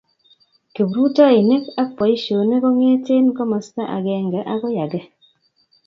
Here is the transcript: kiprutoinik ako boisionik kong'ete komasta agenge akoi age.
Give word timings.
kiprutoinik 0.73 1.63
ako 1.81 1.91
boisionik 1.97 2.61
kong'ete 2.63 3.15
komasta 3.37 3.81
agenge 3.97 4.39
akoi 4.53 4.75
age. 4.83 5.01